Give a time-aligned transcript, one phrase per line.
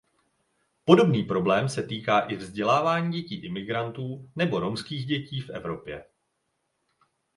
[0.85, 6.05] Podobný problém se týká i vzdělávání dětí imigrantů nebo romských dětí v Evropě.